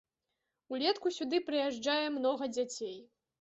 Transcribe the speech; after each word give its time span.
Улетку 0.75 1.11
сюды 1.17 1.41
прыязджае 1.51 2.07
многа 2.17 2.49
дзяцей. 2.57 2.99